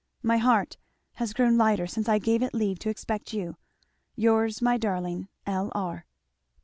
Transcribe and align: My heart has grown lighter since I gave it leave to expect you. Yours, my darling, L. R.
My 0.23 0.37
heart 0.39 0.77
has 1.17 1.31
grown 1.31 1.57
lighter 1.59 1.85
since 1.85 2.09
I 2.09 2.17
gave 2.17 2.41
it 2.41 2.55
leave 2.55 2.79
to 2.79 2.89
expect 2.89 3.33
you. 3.33 3.57
Yours, 4.15 4.59
my 4.59 4.75
darling, 4.75 5.27
L. 5.45 5.71
R. 5.75 6.07